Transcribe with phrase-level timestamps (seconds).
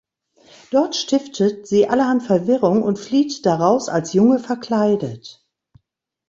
[0.71, 5.45] Dort stiftet sie allerhand Verwirrung und flieht daraus als Junge verkleidet.